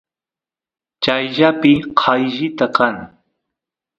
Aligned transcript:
chayllapi 1.03 1.71
qayllita 1.99 2.65
kan 2.75 2.95